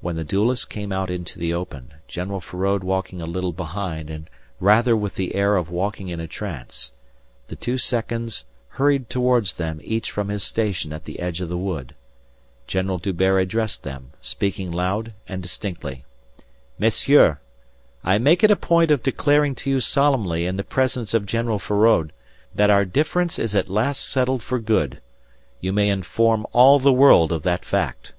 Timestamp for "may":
25.72-25.88